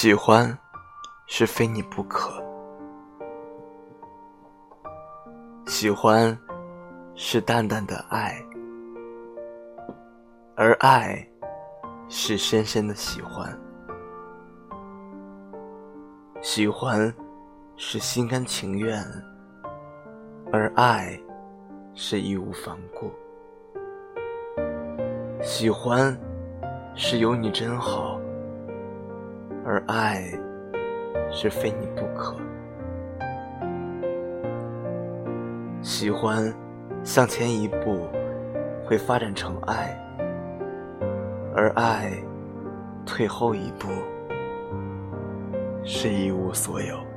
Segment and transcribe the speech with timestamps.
[0.00, 0.56] 喜欢
[1.26, 2.40] 是非你不可，
[5.66, 6.38] 喜欢
[7.16, 8.40] 是淡淡的爱，
[10.54, 11.28] 而爱
[12.08, 13.52] 是深深的喜欢。
[16.40, 17.12] 喜欢
[17.76, 19.04] 是心甘情愿，
[20.52, 21.20] 而爱
[21.92, 23.12] 是义无反顾。
[25.42, 26.16] 喜欢
[26.94, 28.17] 是有你真好。
[29.70, 30.24] 而爱
[31.30, 32.36] 是非你不可，
[35.82, 36.50] 喜欢
[37.04, 38.08] 向前一步
[38.86, 39.94] 会发展成爱，
[41.54, 42.12] 而爱
[43.04, 43.88] 退后一步
[45.84, 47.07] 是一无所有。